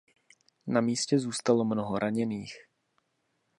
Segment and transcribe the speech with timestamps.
[0.67, 2.57] Na místě zůstalo mnoho raněných.